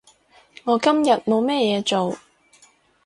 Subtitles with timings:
[0.63, 2.17] 我今日冇咩嘢做